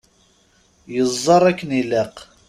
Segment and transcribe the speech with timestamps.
[0.93, 2.15] Yeẓẓar akken ilaq.